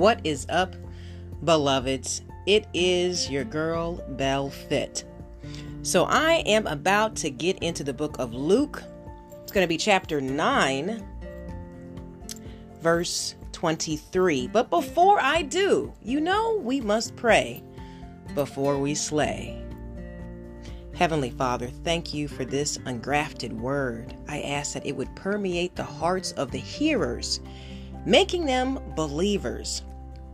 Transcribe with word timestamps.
What 0.00 0.22
is 0.24 0.46
up, 0.48 0.76
beloveds? 1.44 2.22
It 2.46 2.66
is 2.72 3.28
your 3.28 3.44
girl, 3.44 3.96
Belle 4.16 4.48
Fit. 4.48 5.04
So 5.82 6.04
I 6.06 6.42
am 6.46 6.66
about 6.66 7.16
to 7.16 7.28
get 7.28 7.58
into 7.58 7.84
the 7.84 7.92
book 7.92 8.18
of 8.18 8.32
Luke. 8.32 8.82
It's 9.42 9.52
going 9.52 9.62
to 9.62 9.68
be 9.68 9.76
chapter 9.76 10.18
9, 10.18 11.06
verse 12.80 13.34
23. 13.52 14.46
But 14.46 14.70
before 14.70 15.20
I 15.20 15.42
do, 15.42 15.92
you 16.02 16.18
know 16.18 16.56
we 16.56 16.80
must 16.80 17.14
pray 17.14 17.62
before 18.34 18.78
we 18.78 18.94
slay. 18.94 19.62
Heavenly 20.94 21.28
Father, 21.28 21.66
thank 21.66 22.14
you 22.14 22.26
for 22.26 22.46
this 22.46 22.78
engrafted 22.86 23.52
word. 23.52 24.16
I 24.28 24.40
ask 24.40 24.72
that 24.72 24.86
it 24.86 24.96
would 24.96 25.14
permeate 25.14 25.76
the 25.76 25.84
hearts 25.84 26.32
of 26.32 26.50
the 26.50 26.56
hearers, 26.56 27.40
making 28.06 28.46
them 28.46 28.80
believers, 28.96 29.82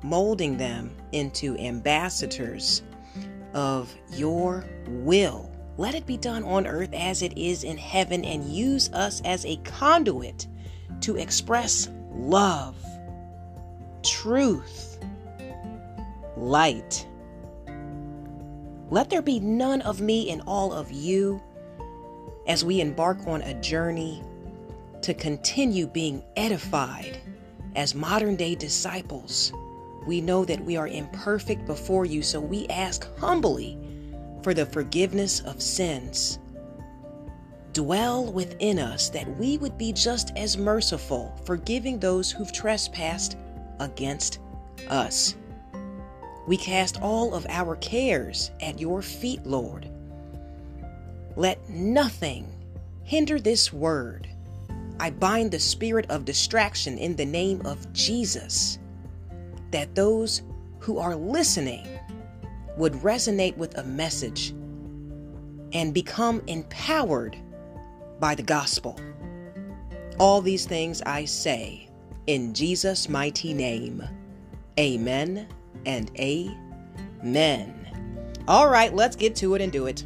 molding 0.03 0.57
them 0.57 0.95
into 1.13 1.57
ambassadors 1.59 2.83
of 3.55 3.95
your 4.13 4.65
will. 4.87 5.51
Let 5.79 5.95
it 5.95 6.07
be 6.07 6.17
done 6.17 6.45
on 6.45 6.67
earth 6.67 6.95
as 6.95 7.23
it 7.23 7.37
is 7.37 7.65
in 7.65 7.77
heaven 7.77 8.25
and 8.25 8.45
use 8.45 8.91
us 8.93 9.21
as 9.25 9.45
a 9.45 9.57
conduit 9.59 10.47
to 11.01 11.17
express 11.17 11.91
love, 12.13 12.77
truth, 14.03 14.99
light. 16.37 17.07
Let 18.91 19.11
there 19.11 19.23
be 19.23 19.41
none 19.41 19.83
of 19.83 20.01
me 20.01 20.31
and 20.31 20.43
all 20.47 20.73
of 20.73 20.93
you 20.93 21.43
as 22.47 22.65
we 22.65 22.81
embark 22.81 23.27
on 23.27 23.43
a 23.43 23.55
journey 23.55 24.23
to 25.03 25.13
continue 25.13 25.87
being 25.87 26.23
edified 26.37 27.19
as 27.75 27.95
modern 27.95 28.37
day 28.37 28.55
disciples. 28.55 29.53
We 30.07 30.21
know 30.21 30.45
that 30.45 30.65
we 30.65 30.77
are 30.77 30.89
imperfect 30.89 31.67
before 31.67 32.05
you, 32.05 32.23
so 32.23 32.41
we 32.41 32.67
ask 32.69 33.09
humbly 33.19 33.79
for 34.43 34.55
the 34.55 34.67
forgiveness 34.67 35.41
of 35.41 35.61
sins. 35.61 36.39
Dwell 37.73 38.33
within 38.33 38.79
us 38.79 39.11
that 39.11 39.37
we 39.37 39.59
would 39.59 39.77
be 39.77 39.93
just 39.93 40.33
as 40.37 40.57
merciful, 40.57 41.39
forgiving 41.45 41.99
those 41.99 42.31
who've 42.31 42.53
trespassed 42.53 43.37
against 43.81 44.39
us. 44.89 45.35
We 46.47 46.57
cast 46.57 47.03
all 47.03 47.35
of 47.35 47.45
our 47.49 47.77
cares 47.77 48.53
at 48.61 48.81
your 48.81 49.03
feet, 49.03 49.45
Lord. 49.45 49.91
Let 51.35 51.69
nothing 51.69 52.49
hinder 53.03 53.41
this 53.41 53.73
word. 53.73 54.29
I 54.99 55.11
bind 55.11 55.51
the 55.51 55.59
spirit 55.59 56.07
of 56.09 56.25
distraction 56.25 56.97
in 56.97 57.17
the 57.17 57.27
name 57.27 57.61
of 57.67 57.93
Jesus, 57.93 58.79
that 59.71 59.95
those 59.95 60.43
who 60.79 60.99
are 60.99 61.17
listening 61.17 61.87
would 62.77 62.93
resonate 62.95 63.57
with 63.57 63.77
a 63.79 63.85
message 63.85 64.51
and 65.73 65.93
become 65.93 66.43
empowered 66.47 67.37
by 68.21 68.35
the 68.35 68.43
gospel. 68.43 68.99
All 70.19 70.41
these 70.41 70.67
things 70.67 71.03
I 71.03 71.25
say 71.25 71.89
in 72.27 72.55
Jesus' 72.55 73.09
mighty 73.09 73.53
name. 73.53 74.03
Amen 74.79 75.49
and 75.85 76.11
amen. 76.19 77.73
All 78.49 78.69
right, 78.69 78.95
let's 78.95 79.17
get 79.17 79.35
to 79.37 79.55
it 79.55 79.63
and 79.63 79.73
do 79.73 79.87
it. 79.87 80.05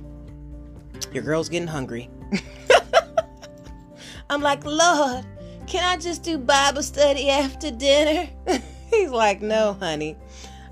Your 1.12 1.22
girl's 1.22 1.48
getting 1.48 1.68
hungry. 1.68 2.08
I'm 4.30 4.42
like, 4.42 4.64
Lord, 4.64 5.24
can 5.66 5.84
I 5.84 5.96
just 5.96 6.22
do 6.22 6.38
Bible 6.38 6.82
study 6.82 7.28
after 7.30 7.70
dinner? 7.70 8.30
He's 8.94 9.10
like, 9.10 9.42
No, 9.42 9.74
honey. 9.74 10.16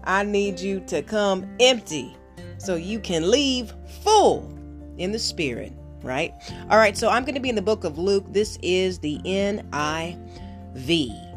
I 0.04 0.22
need 0.22 0.58
you 0.58 0.80
to 0.86 1.02
come 1.02 1.46
empty 1.60 2.16
so 2.56 2.76
you 2.76 2.98
can 2.98 3.30
leave 3.30 3.72
full 4.02 4.52
in 4.96 5.12
the 5.12 5.18
spirit, 5.18 5.72
right? 6.02 6.32
All 6.70 6.78
right, 6.78 6.96
so 6.96 7.08
I'm 7.08 7.24
going 7.24 7.34
to 7.34 7.40
be 7.40 7.50
in 7.50 7.54
the 7.54 7.62
book 7.62 7.84
of 7.84 7.98
Luke. 7.98 8.24
This 8.30 8.58
is 8.62 8.98
the 8.98 9.18
NIV. 9.24 10.24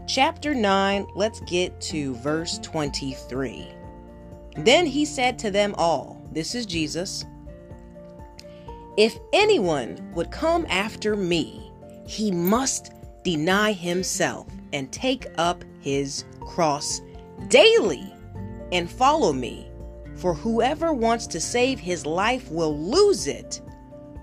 Chapter 0.07 0.55
9, 0.55 1.07
let's 1.15 1.41
get 1.41 1.79
to 1.81 2.15
verse 2.15 2.59
23. 2.59 3.67
Then 4.57 4.85
he 4.85 5.05
said 5.05 5.37
to 5.39 5.51
them 5.51 5.75
all, 5.77 6.21
This 6.31 6.55
is 6.55 6.65
Jesus. 6.65 7.25
If 8.97 9.17
anyone 9.31 10.11
would 10.13 10.31
come 10.31 10.65
after 10.69 11.15
me, 11.15 11.71
he 12.05 12.31
must 12.31 12.93
deny 13.23 13.71
himself 13.71 14.47
and 14.73 14.91
take 14.91 15.27
up 15.37 15.63
his 15.81 16.25
cross 16.39 17.01
daily 17.47 18.13
and 18.71 18.89
follow 18.89 19.33
me. 19.33 19.67
For 20.15 20.33
whoever 20.33 20.93
wants 20.93 21.25
to 21.27 21.39
save 21.39 21.79
his 21.79 22.05
life 22.05 22.49
will 22.51 22.77
lose 22.77 23.27
it, 23.27 23.61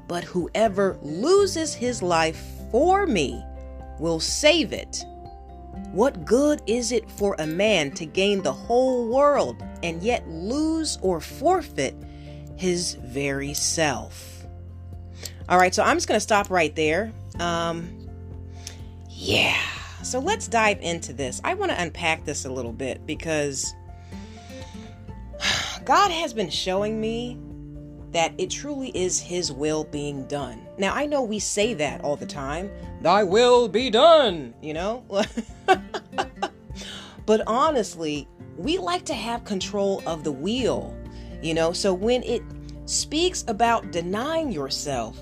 but 0.07 0.25
whoever 0.25 0.99
loses 1.03 1.75
his 1.75 2.03
life 2.03 2.41
for 2.71 3.07
me 3.07 3.43
will 3.99 4.21
save 4.21 4.73
it. 4.73 5.05
What 5.93 6.25
good 6.25 6.63
is 6.67 6.93
it 6.93 7.11
for 7.11 7.35
a 7.39 7.47
man 7.47 7.93
to 7.93 8.07
gain 8.07 8.43
the 8.43 8.53
whole 8.53 9.09
world 9.09 9.63
and 9.83 10.03
yet 10.03 10.29
lose 10.29 10.99
or 11.03 11.21
forfeit 11.21 11.97
his 12.57 12.95
very 12.95 13.55
self? 13.55 14.45
All 15.49 15.59
right, 15.59 15.75
so 15.75 15.83
I'm 15.83 15.97
just 15.97 16.07
going 16.07 16.17
to 16.17 16.23
stop 16.23 16.51
right 16.51 16.75
there. 16.77 17.13
Um, 17.41 18.07
yeah, 19.09 19.61
so 20.03 20.19
let's 20.19 20.49
dive 20.49 20.79
into 20.81 21.13
this. 21.13 21.41
I 21.45 21.55
want 21.55 21.71
to 21.71 21.81
unpack 21.81 22.25
this 22.25 22.45
a 22.45 22.53
little 22.53 22.73
bit 22.73 23.07
because 23.07 23.75
God 25.85 26.11
has 26.11 26.33
been 26.33 26.51
showing 26.51 27.01
me 27.01 27.39
that 28.13 28.33
it 28.39 28.51
truly 28.51 28.91
is 28.97 29.21
His 29.21 29.53
will 29.53 29.85
being 29.85 30.27
done. 30.27 30.67
Now, 30.79 30.95
I 30.95 31.07
know 31.07 31.23
we 31.23 31.39
say 31.39 31.75
that 31.75 32.03
all 32.03 32.17
the 32.17 32.27
time 32.27 32.71
Thy 33.01 33.23
will 33.23 33.69
be 33.69 33.91
done, 33.91 34.55
you 34.61 34.75
know? 34.75 35.05
but 37.27 37.43
honestly, 37.47 38.27
we 38.57 38.79
like 38.79 39.05
to 39.07 39.15
have 39.15 39.45
control 39.45 40.03
of 40.07 40.25
the 40.25 40.33
wheel, 40.33 40.97
you 41.43 41.55
know? 41.55 41.73
So 41.73 41.95
when 41.95 42.23
it 42.23 42.43
speaks 42.87 43.45
about 43.47 43.93
denying 43.93 44.51
yourself 44.51 45.21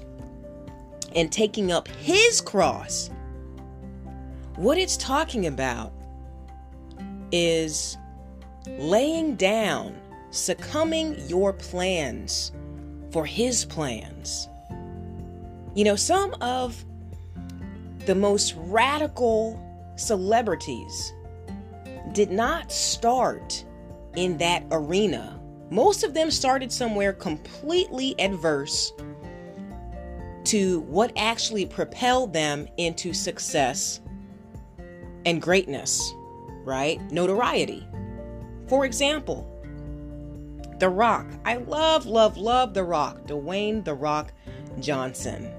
and 1.14 1.30
taking 1.30 1.72
up 1.72 1.88
His 1.88 2.40
cross, 2.40 3.10
what 4.56 4.78
it's 4.78 4.96
talking 4.96 5.46
about 5.46 5.92
is 7.30 7.98
laying 8.78 9.36
down, 9.36 9.94
succumbing 10.30 11.18
your 11.28 11.52
plans 11.52 12.52
for 13.12 13.26
His 13.26 13.64
plans. 13.64 14.48
You 15.74 15.84
know, 15.84 15.96
some 15.96 16.34
of 16.40 16.82
the 18.06 18.14
most 18.14 18.54
radical 18.56 19.62
celebrities 19.96 21.12
did 22.12 22.30
not 22.30 22.72
start 22.72 23.64
in 24.16 24.38
that 24.38 24.64
arena. 24.70 25.38
Most 25.70 26.02
of 26.02 26.14
them 26.14 26.30
started 26.30 26.72
somewhere 26.72 27.12
completely 27.12 28.18
adverse 28.18 28.92
to 30.44 30.80
what 30.82 31.12
actually 31.16 31.66
propelled 31.66 32.32
them 32.32 32.68
into 32.76 33.12
success 33.12 34.00
and 35.26 35.42
greatness, 35.42 36.14
right? 36.64 37.00
Notoriety. 37.10 37.86
For 38.68 38.86
example, 38.86 39.52
The 40.78 40.88
Rock. 40.88 41.26
I 41.44 41.56
love, 41.56 42.06
love, 42.06 42.36
love 42.36 42.72
The 42.72 42.84
Rock, 42.84 43.26
Dwayne 43.26 43.84
The 43.84 43.94
Rock 43.94 44.32
Johnson. 44.80 45.52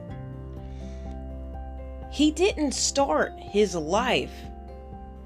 He 2.12 2.32
didn't 2.32 2.72
start 2.72 3.34
his 3.38 3.76
life 3.76 4.34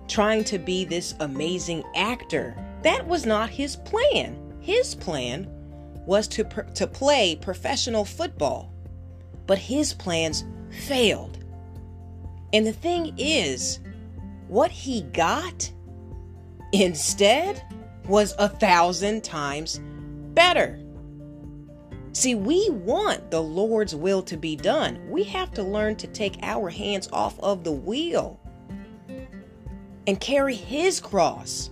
trying 0.07 0.43
to 0.43 0.57
be 0.57 0.83
this 0.83 1.13
amazing 1.19 1.83
actor. 1.95 2.55
That 2.81 3.07
was 3.07 3.25
not 3.25 3.49
his 3.49 3.75
plan. 3.75 4.37
His 4.59 4.95
plan 4.95 5.47
was 6.05 6.27
to, 6.29 6.43
to 6.43 6.87
play 6.87 7.35
professional 7.35 8.03
football, 8.03 8.73
but 9.45 9.57
his 9.57 9.93
plans 9.93 10.43
failed. 10.87 11.37
And 12.53 12.65
the 12.65 12.73
thing 12.73 13.13
is, 13.17 13.79
what 14.51 14.69
he 14.69 15.03
got 15.13 15.71
instead 16.73 17.63
was 18.05 18.35
a 18.37 18.49
thousand 18.49 19.23
times 19.23 19.79
better. 20.33 20.77
See, 22.11 22.35
we 22.35 22.69
want 22.69 23.31
the 23.31 23.41
Lord's 23.41 23.95
will 23.95 24.21
to 24.23 24.35
be 24.35 24.57
done. 24.57 25.09
We 25.09 25.23
have 25.23 25.51
to 25.53 25.63
learn 25.63 25.95
to 25.95 26.07
take 26.07 26.37
our 26.41 26.69
hands 26.69 27.07
off 27.13 27.39
of 27.39 27.63
the 27.63 27.71
wheel 27.71 28.41
and 30.05 30.19
carry 30.19 30.55
His 30.55 30.99
cross. 30.99 31.69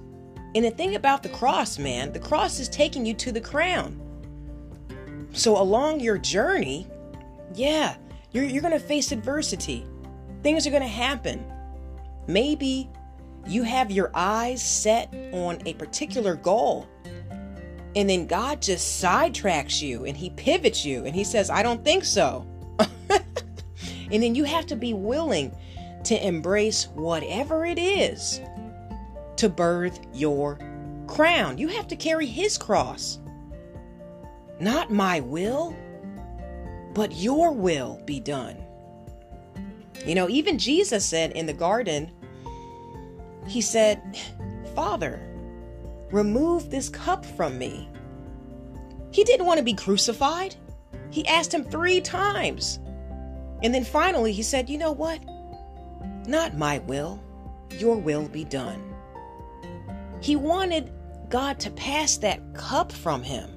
And 0.56 0.64
the 0.64 0.72
thing 0.72 0.96
about 0.96 1.22
the 1.22 1.30
cross, 1.30 1.78
man, 1.78 2.14
the 2.14 2.20
cross 2.20 2.62
is 2.62 2.70
taking 2.70 3.06
you 3.06 3.14
to 3.16 3.34
the 3.34 3.42
crown. 3.42 4.00
So, 5.34 5.62
along 5.62 6.00
your 6.00 6.18
journey, 6.18 6.88
yeah, 7.54 7.98
you're, 8.32 8.46
you're 8.46 8.62
going 8.62 8.72
to 8.72 8.80
face 8.80 9.12
adversity. 9.12 9.86
Things 10.44 10.66
are 10.66 10.72
going 10.72 10.82
to 10.82 10.88
happen. 10.88 11.44
Maybe 12.30 12.88
You 13.48 13.64
have 13.64 13.90
your 13.90 14.12
eyes 14.14 14.62
set 14.62 15.12
on 15.34 15.60
a 15.66 15.74
particular 15.74 16.36
goal. 16.36 16.88
And 17.96 18.08
then 18.08 18.28
God 18.28 18.62
just 18.62 19.04
sidetracks 19.04 19.82
you 19.82 20.06
and 20.06 20.16
he 20.16 20.30
pivots 20.30 20.86
you 20.86 21.06
and 21.06 21.16
he 21.16 21.24
says, 21.24 21.50
I 21.50 21.64
don't 21.64 21.84
think 21.84 22.06
so. 22.06 22.46
and 23.10 24.22
then 24.22 24.36
you 24.36 24.44
have 24.44 24.68
to 24.68 24.76
be 24.76 24.94
willing 24.94 25.56
to 26.04 26.28
embrace 26.28 26.88
whatever 26.94 27.66
it 27.66 27.80
is 27.80 28.40
to 29.38 29.50
birth 29.50 30.00
your 30.14 30.60
crown. 31.08 31.58
You 31.58 31.70
have 31.70 31.88
to 31.88 31.96
carry 31.96 32.28
his 32.28 32.58
cross. 32.58 33.20
Not 34.60 34.92
my 34.92 35.22
will, 35.22 35.76
but 36.94 37.14
your 37.14 37.52
will 37.54 38.00
be 38.06 38.20
done. 38.20 38.58
You 40.06 40.14
know, 40.14 40.30
even 40.30 40.60
Jesus 40.60 41.04
said 41.04 41.32
in 41.32 41.48
the 41.48 41.54
garden, 41.54 42.12
He 43.50 43.62
said, 43.62 44.00
Father, 44.76 45.20
remove 46.12 46.70
this 46.70 46.88
cup 46.88 47.26
from 47.26 47.58
me. 47.58 47.90
He 49.12 49.24
didn't 49.24 49.48
want 49.48 49.58
to 49.58 49.64
be 49.64 49.74
crucified. 49.74 50.56
He 51.10 51.28
asked 51.28 51.54
him 51.54 51.64
three 51.64 52.00
times. 52.00 52.80
And 53.64 53.74
then 53.74 53.84
finally, 53.84 54.32
he 54.32 54.44
said, 54.44 54.70
You 54.70 54.78
know 54.78 54.92
what? 54.92 55.20
Not 56.28 56.58
my 56.58 56.78
will, 56.80 57.22
your 57.80 57.98
will 57.98 58.28
be 58.28 58.44
done. 58.44 58.94
He 60.22 60.36
wanted 60.36 60.92
God 61.30 61.60
to 61.62 61.72
pass 61.72 62.18
that 62.18 62.54
cup 62.54 62.92
from 62.92 63.24
him. 63.24 63.50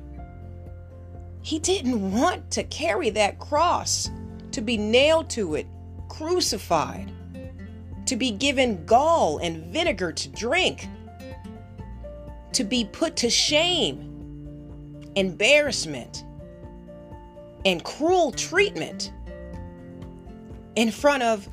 He 1.42 1.58
didn't 1.58 2.12
want 2.12 2.50
to 2.52 2.64
carry 2.64 3.10
that 3.10 3.38
cross, 3.38 4.10
to 4.52 4.62
be 4.62 4.76
nailed 4.76 5.28
to 5.30 5.54
it, 5.56 5.66
crucified, 6.08 7.12
to 8.12 8.16
be 8.16 8.30
given 8.30 8.84
gall 8.84 9.38
and 9.38 9.72
vinegar 9.72 10.12
to 10.12 10.28
drink, 10.28 10.86
to 12.52 12.62
be 12.62 12.84
put 12.84 13.16
to 13.16 13.30
shame, 13.30 15.00
embarrassment, 15.16 16.22
and 17.64 17.82
cruel 17.84 18.30
treatment 18.30 19.14
in 20.76 20.90
front 20.90 21.22
of 21.22 21.48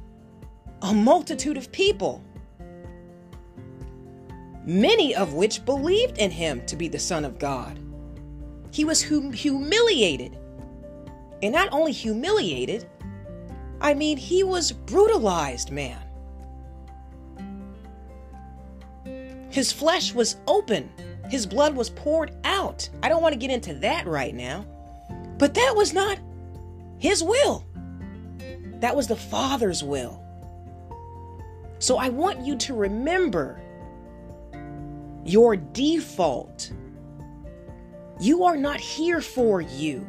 a 0.82 0.94
multitude 0.94 1.56
of 1.56 1.72
people, 1.72 2.22
many 4.66 5.16
of 5.16 5.34
which 5.34 5.64
believed 5.64 6.18
in 6.18 6.30
him 6.30 6.66
to 6.66 6.76
be 6.76 6.90
the 6.90 7.00
Son 7.00 7.24
of 7.24 7.40
God. 7.40 7.80
He 8.72 8.84
was 8.84 9.02
hum- 9.02 9.32
humiliated. 9.32 10.38
And 11.42 11.54
not 11.54 11.70
only 11.72 11.94
humiliated, 11.94 12.86
I 13.80 13.94
mean, 13.94 14.18
he 14.18 14.44
was 14.44 14.74
brutalized, 14.74 15.72
man. 15.72 16.09
His 19.60 19.74
flesh 19.74 20.14
was 20.14 20.38
open, 20.48 20.90
his 21.28 21.46
blood 21.46 21.76
was 21.76 21.90
poured 21.90 22.32
out. 22.46 22.90
I 23.04 23.10
don't 23.10 23.22
want 23.22 23.34
to 23.34 23.38
get 23.38 23.52
into 23.52 23.74
that 23.82 24.08
right 24.08 24.34
now. 24.34 24.66
But 25.38 25.54
that 25.56 25.74
was 25.76 25.92
not 25.92 26.18
his 26.98 27.22
will, 27.22 27.66
that 28.80 28.96
was 28.96 29.08
the 29.08 29.18
Father's 29.18 29.84
will. 29.84 30.24
So 31.80 31.98
I 31.98 32.08
want 32.08 32.46
you 32.46 32.56
to 32.56 32.74
remember 32.74 33.60
your 35.26 35.58
default. 35.58 36.72
You 38.22 38.46
are 38.46 38.56
not 38.56 38.80
here 38.80 39.20
for 39.20 39.60
you. 39.60 40.08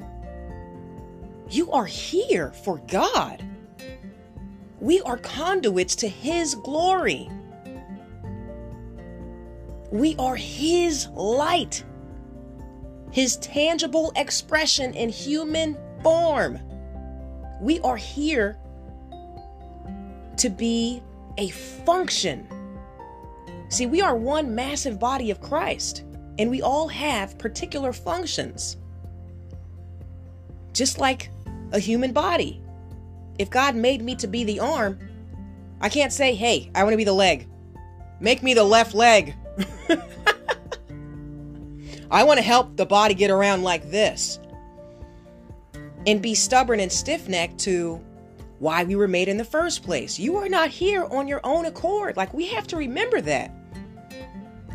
You 1.49 1.73
are 1.73 1.87
here 1.87 2.53
for 2.53 2.79
God. 2.87 3.44
We 4.79 5.00
are 5.00 5.17
conduits 5.17 5.96
to 5.96 6.08
His 6.08 6.55
glory. 6.55 7.29
We 9.91 10.15
are 10.19 10.37
His 10.37 11.09
light, 11.09 11.85
His 13.11 13.37
tangible 13.39 14.13
expression 14.17 14.95
in 14.95 15.09
human 15.09 15.77
form. 16.03 16.59
We 17.61 17.81
are 17.81 17.97
here 17.97 18.57
to 20.37 20.49
be 20.49 21.03
a 21.39 21.51
function. 21.51 22.47
See, 23.69 23.87
we 23.87 24.01
are 24.01 24.17
one 24.17 24.55
massive 24.55 24.99
body 24.99 25.31
of 25.31 25.41
Christ, 25.41 26.05
and 26.39 26.51
we 26.51 26.63
all 26.63 26.89
have 26.89 27.39
particular 27.39 27.93
functions. 27.93 28.77
Just 30.73 30.99
like 30.99 31.31
a 31.73 31.79
human 31.79 32.13
body. 32.13 32.63
If 33.39 33.51
God 33.51 33.75
made 33.75 34.03
me 34.03 34.15
to 34.17 34.27
be 34.27 34.45
the 34.45 34.61
arm, 34.61 34.99
I 35.81 35.89
can't 35.89 36.13
say, 36.13 36.35
hey, 36.35 36.71
I 36.75 36.85
want 36.85 36.93
to 36.93 36.99
be 36.99 37.05
the 37.05 37.13
leg. 37.13 37.49
Make 38.21 38.43
me 38.43 38.55
the 38.55 38.65
left 38.65 38.95
leg. 38.95 39.35
I 42.11 42.25
want 42.25 42.38
to 42.38 42.44
help 42.44 42.76
the 42.76 42.87
body 42.87 43.14
get 43.14 43.31
around 43.31 43.62
like 43.62 43.91
this. 43.91 44.41
And 46.06 46.20
be 46.23 46.35
stubborn 46.35 46.81
and 46.81 46.91
stiff 46.91 47.29
necked 47.29 47.58
to 47.61 48.02
why 48.58 48.85
we 48.85 48.97
were 48.97 49.08
made 49.08 49.29
in 49.29 49.37
the 49.37 49.44
first 49.44 49.82
place. 49.82 50.19
You 50.19 50.37
are 50.37 50.49
not 50.49 50.70
here 50.70 51.05
on 51.05 51.29
your 51.29 51.41
own 51.44 51.67
accord. 51.67 52.17
Like, 52.17 52.32
we 52.35 52.47
have 52.49 52.67
to 52.69 52.76
remember 52.76 53.20
that. 53.23 53.55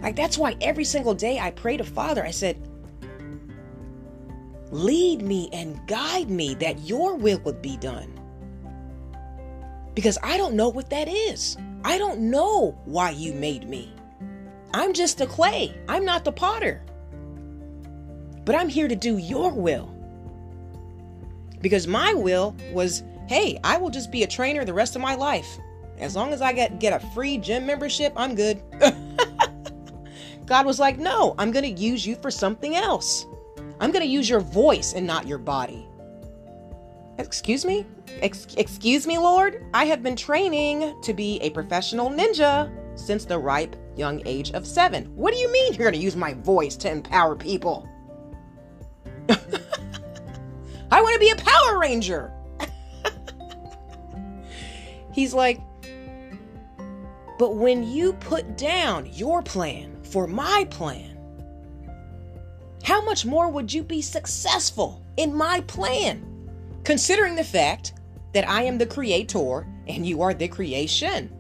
Like, 0.01 0.15
that's 0.15 0.37
why 0.37 0.55
every 0.61 0.83
single 0.83 1.13
day 1.13 1.39
I 1.39 1.51
pray 1.51 1.77
to 1.77 1.83
Father, 1.83 2.23
I 2.23 2.31
said, 2.31 2.57
lead 4.71 5.21
me 5.21 5.49
and 5.53 5.79
guide 5.87 6.29
me 6.29 6.53
that 6.55 6.79
your 6.81 7.15
will 7.15 7.39
would 7.39 7.61
be 7.61 7.77
done. 7.77 8.11
Because 9.93 10.17
I 10.21 10.37
don't 10.37 10.55
know 10.55 10.69
what 10.69 10.89
that 10.89 11.07
is. 11.07 11.57
I 11.83 11.97
don't 11.97 12.19
know 12.19 12.77
why 12.85 13.11
you 13.11 13.33
made 13.33 13.69
me. 13.69 13.94
I'm 14.75 14.91
just 14.91 15.19
the 15.19 15.25
clay, 15.25 15.73
I'm 15.87 16.03
not 16.03 16.25
the 16.25 16.33
potter. 16.33 16.83
But 18.43 18.55
I'm 18.55 18.67
here 18.67 18.89
to 18.89 18.95
do 18.95 19.17
your 19.17 19.49
will. 19.53 19.89
Because 21.61 21.87
my 21.87 22.13
will 22.13 22.53
was 22.73 23.01
hey, 23.27 23.57
I 23.63 23.77
will 23.77 23.89
just 23.89 24.11
be 24.11 24.23
a 24.23 24.27
trainer 24.27 24.65
the 24.65 24.73
rest 24.73 24.97
of 24.97 25.01
my 25.01 25.15
life. 25.15 25.47
As 25.97 26.13
long 26.13 26.33
as 26.33 26.41
I 26.41 26.51
get, 26.51 26.79
get 26.79 26.91
a 26.91 27.07
free 27.11 27.37
gym 27.37 27.65
membership, 27.65 28.11
I'm 28.17 28.35
good. 28.35 28.61
God 30.45 30.65
was 30.65 30.77
like, 30.77 30.99
no, 30.99 31.35
I'm 31.37 31.51
going 31.51 31.63
to 31.63 31.81
use 31.81 32.05
you 32.05 32.17
for 32.17 32.29
something 32.29 32.75
else. 32.75 33.25
I'm 33.79 33.91
going 33.91 34.03
to 34.03 34.11
use 34.11 34.29
your 34.29 34.41
voice 34.41 34.93
and 34.93 35.07
not 35.07 35.25
your 35.25 35.37
body. 35.37 35.87
Excuse 37.17 37.63
me? 37.63 37.85
Ex- 38.21 38.53
excuse 38.57 39.07
me, 39.07 39.17
Lord? 39.17 39.65
I 39.73 39.85
have 39.85 40.03
been 40.03 40.17
training 40.17 41.01
to 41.01 41.13
be 41.13 41.39
a 41.39 41.49
professional 41.51 42.09
ninja 42.09 42.69
since 42.95 43.25
the 43.25 43.37
ripe 43.37 43.75
young 43.95 44.21
age 44.25 44.51
of 44.51 44.65
seven. 44.65 45.05
What 45.15 45.33
do 45.33 45.39
you 45.39 45.51
mean 45.51 45.73
you're 45.73 45.89
going 45.89 45.93
to 45.93 45.99
use 45.99 46.15
my 46.15 46.33
voice 46.33 46.75
to 46.77 46.91
empower 46.91 47.35
people? 47.35 47.87
I 49.29 51.01
want 51.01 51.13
to 51.13 51.19
be 51.19 51.29
a 51.29 51.35
Power 51.35 51.79
Ranger. 51.79 52.31
He's 55.13 55.33
like, 55.33 55.61
but 57.37 57.55
when 57.55 57.83
you 57.83 58.13
put 58.13 58.57
down 58.57 59.09
your 59.11 59.41
plan 59.41 60.01
for 60.03 60.27
my 60.27 60.67
plan, 60.69 61.17
how 62.83 63.03
much 63.03 63.25
more 63.25 63.49
would 63.49 63.73
you 63.73 63.83
be 63.83 64.01
successful 64.01 65.01
in 65.17 65.33
my 65.33 65.61
plan? 65.61 66.31
Considering 66.83 67.35
the 67.35 67.43
fact 67.43 67.93
that 68.33 68.47
I 68.47 68.63
am 68.63 68.77
the 68.77 68.85
creator 68.85 69.67
and 69.87 70.05
you 70.05 70.21
are 70.21 70.33
the 70.33 70.47
creation. 70.47 71.31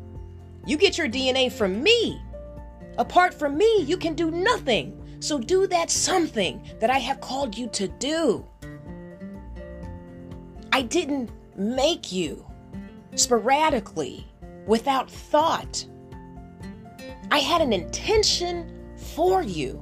You 0.65 0.77
get 0.77 0.97
your 0.97 1.07
DNA 1.07 1.51
from 1.51 1.83
me. 1.83 2.21
Apart 2.97 3.33
from 3.33 3.57
me, 3.57 3.81
you 3.81 3.97
can 3.97 4.15
do 4.15 4.31
nothing. 4.31 5.01
So 5.19 5.37
do 5.39 5.67
that 5.67 5.91
something 5.91 6.61
that 6.79 6.89
I 6.89 6.97
have 6.99 7.21
called 7.21 7.57
you 7.57 7.67
to 7.69 7.87
do. 7.87 8.45
I 10.71 10.81
didn't 10.81 11.31
make 11.55 12.11
you 12.11 12.45
sporadically, 13.15 14.27
without 14.65 15.09
thought. 15.09 15.85
I 17.31 17.39
had 17.39 17.61
an 17.61 17.73
intention 17.73 18.71
for 19.13 19.41
you. 19.41 19.81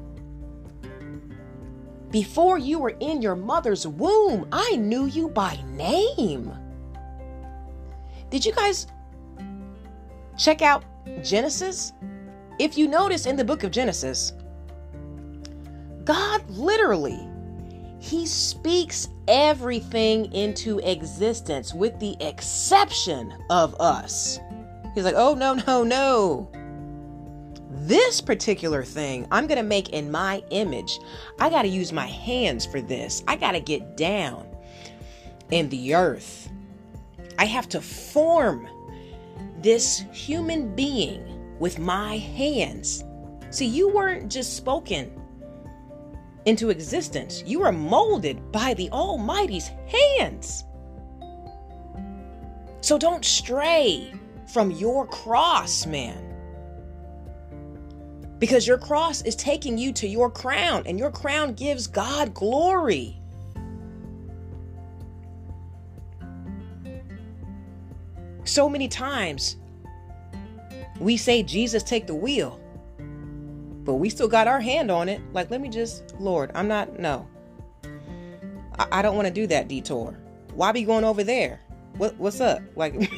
Before 2.12 2.58
you 2.58 2.78
were 2.80 2.96
in 3.00 3.22
your 3.22 3.36
mother's 3.36 3.88
womb, 3.88 4.48
I 4.52 4.76
knew 4.76 5.08
you 5.08 5.30
by 5.30 5.60
name. 5.72 6.52
Did 8.30 8.46
you 8.46 8.54
guys 8.54 8.88
check 10.38 10.62
out 10.62 10.84
Genesis? 11.24 11.94
If 12.60 12.78
you 12.78 12.88
notice 12.88 13.26
in 13.26 13.36
the 13.36 13.44
book 13.44 13.64
of 13.64 13.72
Genesis, 13.72 14.34
God 16.06 16.48
literally 16.50 17.28
he 18.04 18.26
speaks 18.26 19.08
everything 19.30 20.26
into 20.34 20.80
existence 20.80 21.74
with 21.74 21.98
the 22.02 22.18
exception 22.20 23.34
of 23.50 23.80
us. 23.80 24.42
He's 24.94 25.06
like, 25.06 25.16
oh, 25.16 25.36
no, 25.36 25.54
no, 25.54 25.86
no. 25.86 26.52
This 27.70 28.20
particular 28.20 28.84
thing 28.84 29.26
I'm 29.32 29.48
going 29.48 29.58
to 29.58 29.64
make 29.64 29.90
in 29.90 30.12
my 30.12 30.44
image. 30.50 31.00
I 31.40 31.50
got 31.50 31.62
to 31.62 31.70
use 31.70 31.94
my 31.94 32.06
hands 32.06 32.66
for 32.66 32.82
this. 32.82 33.24
I 33.26 33.38
got 33.38 33.54
to 33.54 33.62
get 33.62 33.96
down 33.96 34.46
in 35.52 35.70
the 35.70 35.96
earth. 35.96 36.50
I 37.40 37.46
have 37.46 37.70
to 37.70 37.80
form 37.80 38.68
this 39.64 40.04
human 40.12 40.76
being 40.76 41.58
with 41.60 41.80
my 41.80 42.18
hands. 42.18 43.04
See, 43.50 43.66
you 43.66 43.88
weren't 43.90 44.30
just 44.30 44.58
spoken 44.58 45.12
into 46.46 46.70
existence, 46.70 47.42
you 47.46 47.62
were 47.62 47.72
molded 47.72 48.52
by 48.52 48.74
the 48.74 48.90
Almighty's 48.90 49.72
hands. 49.88 50.66
So 52.82 52.98
don't 52.98 53.24
stray 53.24 54.14
from 54.52 54.72
your 54.72 55.08
cross, 55.08 55.86
man. 55.86 56.20
Because 58.40 58.68
your 58.68 58.78
cross 58.78 59.22
is 59.22 59.38
taking 59.38 59.78
you 59.78 59.94
to 59.94 60.06
your 60.06 60.30
crown, 60.30 60.84
and 60.86 61.00
your 61.00 61.12
crown 61.12 61.54
gives 61.54 61.88
God 61.88 62.34
glory. 62.34 63.23
So 68.54 68.70
many 68.70 68.88
times 68.88 69.58
we 71.00 71.18
say, 71.18 71.42
Jesus, 71.42 71.82
take 71.82 72.06
the 72.06 72.14
wheel, 72.14 72.62
but 73.84 73.96
we 73.96 74.12
still 74.12 74.28
got 74.28 74.48
our 74.48 74.62
hand 74.62 74.92
on 74.92 75.10
it. 75.10 75.22
Like, 75.34 75.50
let 75.50 75.60
me 75.60 75.70
just, 75.70 76.14
Lord, 76.20 76.52
I'm 76.54 76.68
not, 76.68 77.00
no. 77.00 77.28
I, 78.78 79.00
I 79.00 79.02
don't 79.02 79.16
want 79.16 79.28
to 79.28 79.34
do 79.34 79.48
that 79.48 79.70
detour. 79.70 80.20
Why 80.54 80.72
be 80.72 80.84
going 80.84 81.04
over 81.04 81.24
there? 81.24 81.62
What, 81.98 82.16
what's 82.18 82.42
up? 82.42 82.62
Like, 82.76 82.94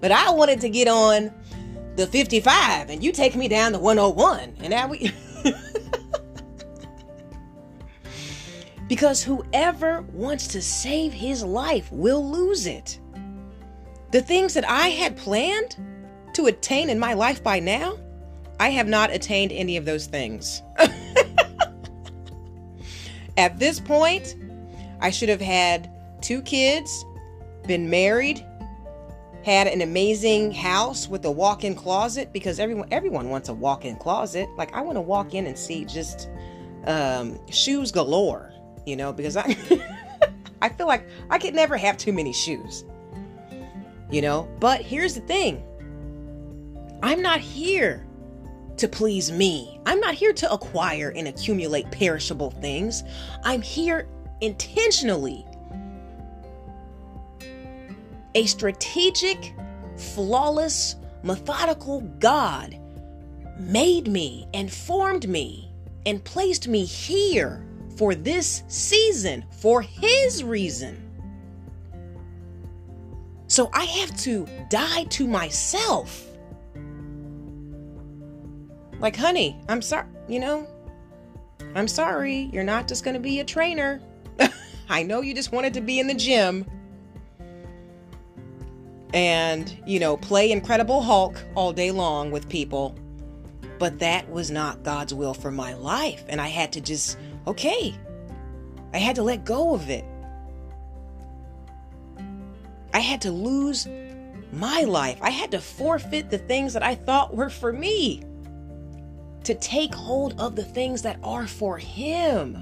but 0.00 0.12
I 0.12 0.30
wanted 0.30 0.60
to 0.60 0.68
get 0.68 0.86
on 0.86 1.32
the 1.96 2.06
55 2.06 2.90
and 2.90 3.02
you 3.02 3.10
take 3.10 3.34
me 3.34 3.48
down 3.48 3.72
the 3.72 3.80
101 3.80 4.54
and 4.60 4.70
now 4.70 4.86
we 4.86 5.10
because 8.88 9.24
whoever 9.24 10.02
wants 10.12 10.46
to 10.46 10.62
save 10.62 11.12
his 11.12 11.42
life 11.42 11.90
will 11.90 12.30
lose 12.30 12.68
it 12.68 13.00
the 14.12 14.20
things 14.20 14.54
that 14.54 14.68
i 14.68 14.88
had 14.88 15.16
planned 15.16 15.76
to 16.32 16.46
attain 16.46 16.90
in 16.90 16.98
my 16.98 17.14
life 17.14 17.42
by 17.42 17.58
now 17.58 17.98
i 18.60 18.68
have 18.68 18.86
not 18.88 19.10
attained 19.10 19.52
any 19.52 19.76
of 19.76 19.84
those 19.84 20.06
things 20.06 20.62
at 23.36 23.58
this 23.58 23.80
point 23.80 24.36
i 25.00 25.10
should 25.10 25.28
have 25.28 25.40
had 25.40 25.90
two 26.20 26.40
kids 26.42 27.04
been 27.66 27.90
married 27.90 28.44
had 29.46 29.68
an 29.68 29.80
amazing 29.80 30.50
house 30.50 31.06
with 31.06 31.24
a 31.24 31.30
walk-in 31.30 31.72
closet 31.72 32.32
because 32.32 32.58
everyone 32.58 32.88
everyone 32.90 33.30
wants 33.30 33.48
a 33.48 33.54
walk-in 33.54 33.94
closet. 33.94 34.48
Like 34.58 34.74
I 34.74 34.80
want 34.80 34.96
to 34.96 35.00
walk 35.00 35.34
in 35.34 35.46
and 35.46 35.56
see 35.56 35.84
just 35.84 36.28
um, 36.84 37.38
shoes 37.48 37.92
galore, 37.92 38.52
you 38.86 38.96
know, 38.96 39.12
because 39.12 39.36
I 39.36 39.56
I 40.62 40.68
feel 40.68 40.88
like 40.88 41.06
I 41.30 41.38
could 41.38 41.54
never 41.54 41.76
have 41.76 41.96
too 41.96 42.12
many 42.12 42.32
shoes. 42.32 42.84
You 44.10 44.22
know, 44.22 44.48
but 44.60 44.80
here's 44.82 45.14
the 45.14 45.20
thing. 45.22 45.62
I'm 47.02 47.22
not 47.22 47.40
here 47.40 48.06
to 48.76 48.88
please 48.88 49.32
me. 49.32 49.80
I'm 49.86 50.00
not 50.00 50.14
here 50.14 50.32
to 50.34 50.52
acquire 50.52 51.12
and 51.14 51.28
accumulate 51.28 51.90
perishable 51.90 52.50
things. 52.50 53.02
I'm 53.42 53.62
here 53.62 54.08
intentionally 54.40 55.46
a 58.36 58.44
strategic, 58.44 59.54
flawless, 59.96 60.96
methodical 61.22 62.02
God 62.20 62.78
made 63.58 64.08
me 64.08 64.46
and 64.52 64.70
formed 64.70 65.26
me 65.26 65.72
and 66.04 66.22
placed 66.22 66.68
me 66.68 66.84
here 66.84 67.66
for 67.96 68.14
this 68.14 68.62
season 68.68 69.42
for 69.50 69.80
His 69.80 70.44
reason. 70.44 71.05
So 73.56 73.70
I 73.72 73.84
have 73.84 74.14
to 74.18 74.46
die 74.68 75.04
to 75.04 75.26
myself. 75.26 76.26
Like, 78.98 79.16
honey, 79.16 79.58
I'm 79.66 79.80
sorry, 79.80 80.08
you 80.28 80.40
know, 80.40 80.68
I'm 81.74 81.88
sorry, 81.88 82.50
you're 82.52 82.64
not 82.64 82.86
just 82.86 83.02
gonna 83.02 83.18
be 83.18 83.40
a 83.40 83.44
trainer. 83.44 84.02
I 84.90 85.04
know 85.04 85.22
you 85.22 85.34
just 85.34 85.52
wanted 85.52 85.72
to 85.72 85.80
be 85.80 86.00
in 86.00 86.06
the 86.06 86.12
gym 86.12 86.66
and, 89.14 89.74
you 89.86 90.00
know, 90.00 90.18
play 90.18 90.52
Incredible 90.52 91.00
Hulk 91.00 91.42
all 91.54 91.72
day 91.72 91.90
long 91.90 92.30
with 92.30 92.50
people. 92.50 92.94
But 93.78 94.00
that 94.00 94.28
was 94.28 94.50
not 94.50 94.82
God's 94.82 95.14
will 95.14 95.32
for 95.32 95.50
my 95.50 95.72
life. 95.72 96.24
And 96.28 96.42
I 96.42 96.48
had 96.48 96.74
to 96.74 96.82
just, 96.82 97.16
okay, 97.46 97.94
I 98.92 98.98
had 98.98 99.16
to 99.16 99.22
let 99.22 99.46
go 99.46 99.74
of 99.74 99.88
it. 99.88 100.04
I 102.96 103.00
had 103.00 103.20
to 103.22 103.30
lose 103.30 103.86
my 104.52 104.82
life. 104.82 105.18
I 105.20 105.30
had 105.30 105.50
to 105.52 105.60
forfeit 105.60 106.30
the 106.30 106.38
things 106.38 106.72
that 106.72 106.82
I 106.82 106.94
thought 106.94 107.36
were 107.36 107.50
for 107.50 107.72
me 107.72 108.22
to 109.44 109.54
take 109.54 109.94
hold 109.94 110.40
of 110.40 110.56
the 110.56 110.64
things 110.64 111.02
that 111.02 111.18
are 111.22 111.46
for 111.46 111.78
Him. 111.78 112.56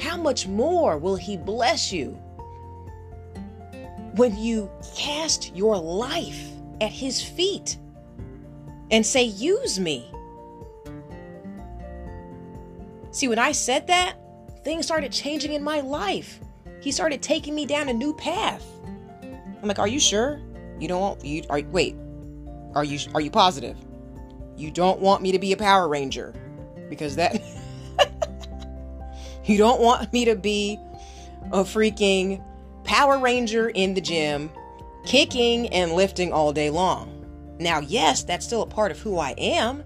How 0.00 0.16
much 0.16 0.46
more 0.46 0.98
will 0.98 1.16
He 1.16 1.36
bless 1.36 1.92
you? 1.92 2.16
when 4.16 4.36
you 4.38 4.70
cast 4.96 5.54
your 5.56 5.76
life 5.76 6.50
at 6.80 6.92
his 6.92 7.22
feet 7.22 7.78
and 8.90 9.04
say, 9.04 9.24
Use 9.24 9.80
me. 9.80 10.10
See, 13.10 13.28
when 13.28 13.38
I 13.38 13.52
said 13.52 13.86
that, 13.88 14.16
things 14.64 14.84
started 14.84 15.12
changing 15.12 15.52
in 15.52 15.62
my 15.62 15.80
life. 15.80 16.40
He 16.80 16.90
started 16.90 17.22
taking 17.22 17.54
me 17.54 17.66
down 17.66 17.88
a 17.88 17.92
new 17.92 18.14
path. 18.14 18.64
I'm 19.64 19.68
like, 19.68 19.78
Are 19.78 19.88
you 19.88 19.98
sure? 19.98 20.42
You 20.78 20.88
don't 20.88 21.00
want 21.00 21.24
you 21.24 21.42
are 21.48 21.62
wait. 21.62 21.96
Are 22.74 22.84
you 22.84 22.98
are 23.14 23.20
you 23.22 23.30
positive? 23.30 23.78
You 24.58 24.70
don't 24.70 25.00
want 25.00 25.22
me 25.22 25.32
to 25.32 25.38
be 25.38 25.52
a 25.52 25.56
Power 25.56 25.88
Ranger 25.88 26.34
because 26.90 27.16
that 27.16 27.40
you 29.46 29.56
don't 29.56 29.80
want 29.80 30.12
me 30.12 30.26
to 30.26 30.36
be 30.36 30.78
a 31.50 31.64
freaking 31.64 32.44
Power 32.84 33.18
Ranger 33.18 33.70
in 33.70 33.94
the 33.94 34.02
gym, 34.02 34.50
kicking 35.06 35.68
and 35.68 35.92
lifting 35.92 36.30
all 36.30 36.52
day 36.52 36.68
long. 36.68 37.24
Now, 37.58 37.80
yes, 37.80 38.22
that's 38.22 38.44
still 38.44 38.60
a 38.60 38.66
part 38.66 38.90
of 38.90 38.98
who 38.98 39.18
I 39.18 39.30
am. 39.38 39.82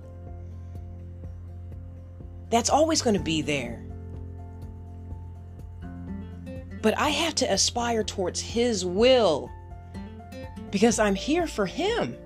That's 2.51 2.69
always 2.69 3.01
going 3.01 3.15
to 3.15 3.23
be 3.23 3.43
there. 3.43 3.85
But 6.83 6.99
I 6.99 7.11
have 7.11 7.37
to 7.37 7.53
aspire 7.53 8.03
towards 8.03 8.41
His 8.41 8.85
will 8.85 9.53
because 10.71 10.99
I'm 10.99 11.15
here 11.15 11.47
for 11.47 11.67
Him. 11.67 12.17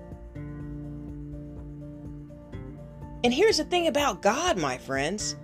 And 3.23 3.33
here's 3.33 3.57
the 3.57 3.63
thing 3.63 3.87
about 3.87 4.21
God, 4.21 4.57
my 4.57 4.77
friends 4.77 5.35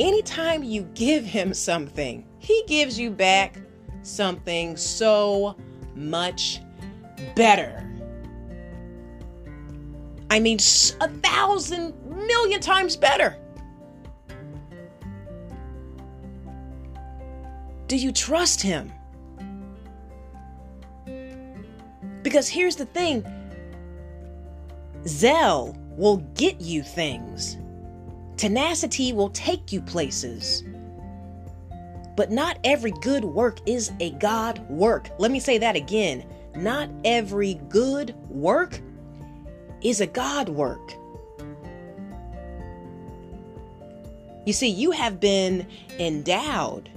anytime 0.00 0.64
you 0.64 0.82
give 0.94 1.24
Him 1.24 1.54
something, 1.54 2.26
He 2.38 2.64
gives 2.66 2.98
you 2.98 3.10
back 3.10 3.60
something 4.02 4.76
so 4.76 5.56
much 5.94 6.60
better. 7.34 7.80
I 10.30 10.40
mean, 10.40 10.58
a 11.00 11.08
thousand 11.22 11.94
million 12.26 12.60
times 12.60 12.96
better. 12.96 13.36
Do 17.86 17.96
you 17.96 18.10
trust 18.10 18.60
him? 18.60 18.92
Because 22.34 22.48
here's 22.48 22.74
the 22.74 22.86
thing 22.86 23.24
zeal 25.06 25.78
will 25.90 26.16
get 26.34 26.60
you 26.60 26.82
things, 26.82 27.56
tenacity 28.36 29.12
will 29.12 29.28
take 29.28 29.70
you 29.70 29.80
places. 29.80 30.64
But 32.16 32.32
not 32.32 32.58
every 32.64 32.90
good 33.02 33.24
work 33.24 33.60
is 33.66 33.92
a 34.00 34.10
God 34.10 34.68
work. 34.68 35.10
Let 35.20 35.30
me 35.30 35.38
say 35.38 35.58
that 35.58 35.76
again. 35.76 36.26
Not 36.56 36.90
every 37.04 37.54
good 37.68 38.16
work 38.28 38.80
is 39.80 40.00
a 40.00 40.06
God 40.08 40.48
work. 40.48 40.92
You 44.44 44.52
see, 44.52 44.70
you 44.70 44.90
have 44.90 45.20
been 45.20 45.68
endowed 46.00 46.90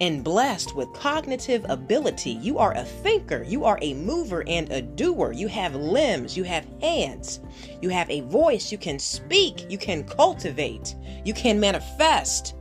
and 0.00 0.24
blessed 0.24 0.74
with 0.74 0.92
cognitive 0.94 1.64
ability. 1.68 2.32
You 2.32 2.58
are 2.58 2.74
a 2.74 2.84
thinker, 2.84 3.42
you 3.42 3.64
are 3.64 3.78
a 3.82 3.94
mover 3.94 4.42
and 4.48 4.70
a 4.72 4.80
doer. 4.80 5.32
You 5.32 5.46
have 5.48 5.74
limbs, 5.74 6.36
you 6.36 6.44
have 6.44 6.66
hands, 6.80 7.40
you 7.82 7.90
have 7.90 8.08
a 8.08 8.22
voice, 8.22 8.72
you 8.72 8.78
can 8.78 8.98
speak, 8.98 9.70
you 9.70 9.76
can 9.76 10.04
cultivate, 10.04 10.94
you 11.24 11.34
can 11.34 11.60
manifest. 11.60 12.54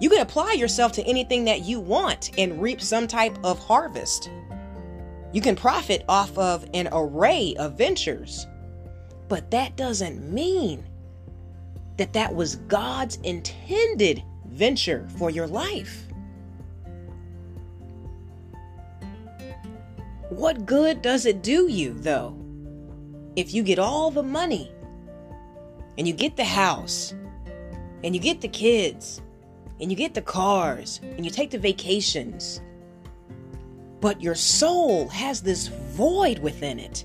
You 0.00 0.10
can 0.10 0.20
apply 0.20 0.54
yourself 0.54 0.90
to 0.92 1.04
anything 1.04 1.44
that 1.44 1.62
you 1.62 1.78
want 1.78 2.32
and 2.36 2.60
reap 2.60 2.80
some 2.80 3.06
type 3.06 3.38
of 3.44 3.60
harvest. 3.60 4.30
You 5.32 5.40
can 5.40 5.54
profit 5.54 6.04
off 6.08 6.36
of 6.36 6.68
an 6.74 6.88
array 6.90 7.54
of 7.56 7.78
ventures. 7.78 8.48
But 9.28 9.50
that 9.52 9.76
doesn't 9.76 10.30
mean 10.30 10.84
that 11.96 12.12
that 12.14 12.34
was 12.34 12.56
God's 12.56 13.16
intended 13.22 14.22
venture 14.46 15.08
for 15.16 15.30
your 15.30 15.46
life. 15.46 16.06
What 20.32 20.66
good 20.66 21.02
does 21.02 21.26
it 21.26 21.42
do 21.42 21.70
you, 21.70 21.94
though? 21.94 22.42
if 23.36 23.54
you 23.54 23.62
get 23.62 23.78
all 23.78 24.10
the 24.10 24.22
money 24.22 24.70
and 25.96 26.06
you 26.06 26.12
get 26.12 26.36
the 26.36 26.44
house 26.44 27.14
and 28.04 28.14
you 28.14 28.20
get 28.20 28.40
the 28.40 28.48
kids 28.48 29.22
and 29.80 29.90
you 29.90 29.96
get 29.96 30.14
the 30.14 30.22
cars 30.22 31.00
and 31.02 31.24
you 31.24 31.30
take 31.30 31.50
the 31.50 31.58
vacations, 31.58 32.60
but 34.00 34.20
your 34.20 34.34
soul 34.34 35.08
has 35.08 35.40
this 35.40 35.68
void 35.68 36.38
within 36.40 36.78
it 36.78 37.04